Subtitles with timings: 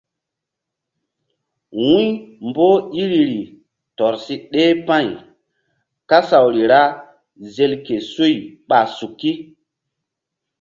[1.83, 2.07] Wu̧y
[2.47, 3.41] mboh iriri
[3.97, 5.07] tɔr si ɗeh pa̧y
[6.09, 6.81] kasawri ra
[7.53, 8.35] zel ke suy
[8.67, 9.31] ɓa suki.